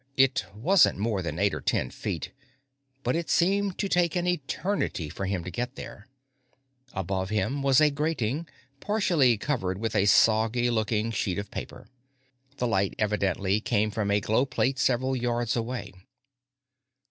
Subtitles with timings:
[0.17, 2.31] It wasn't more than eight or ten feet,
[3.03, 6.07] but it seemed to take an eternity for him to get there.
[6.93, 8.47] Above him was a grating,
[8.79, 11.87] partially covered with a soggy looking sheet of paper.
[12.57, 15.93] The light evidently came from a glow plate several yards away.